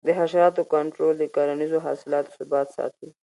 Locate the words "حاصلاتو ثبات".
1.85-2.67